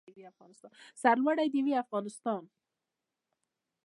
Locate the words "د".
1.53-1.55